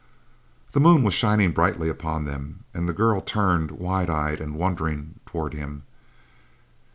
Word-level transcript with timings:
The 0.71 0.79
moon 0.79 1.03
was 1.03 1.13
shining 1.13 1.51
brightly 1.51 1.87
upon 1.87 2.25
them, 2.25 2.63
and 2.73 2.89
the 2.89 2.91
girl 2.91 3.21
turned, 3.21 3.69
wide 3.69 4.09
eyed 4.09 4.41
and 4.41 4.55
wondering, 4.55 5.19
toward 5.27 5.53
him. 5.53 5.83